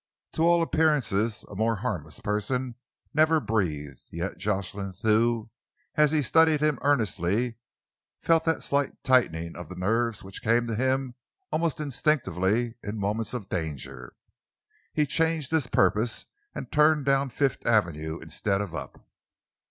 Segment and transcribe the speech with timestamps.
[0.33, 2.73] To all appearances a more harmless person
[3.13, 5.51] never breathed, yet Jocelyn Thew,
[5.93, 7.57] as he studied him earnestly,
[8.19, 11.13] felt that slight tightening of the nerves which came to him
[11.51, 14.15] almost instinctively in moments of danger.
[14.91, 16.25] He changed his purpose
[16.55, 19.05] and turned down Fifth Avenue instead of up.